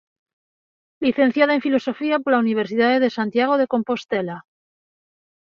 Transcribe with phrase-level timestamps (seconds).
[1.05, 4.37] Licenciada en Filosofía pola Universidade de Santiago de Compostela.